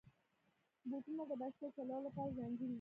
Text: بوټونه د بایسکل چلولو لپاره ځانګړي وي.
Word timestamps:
بوټونه 0.89 1.23
د 1.29 1.31
بایسکل 1.39 1.69
چلولو 1.77 2.05
لپاره 2.07 2.31
ځانګړي 2.37 2.65
وي. 2.67 2.69